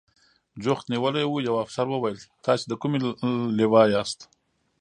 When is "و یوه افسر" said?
1.27-1.85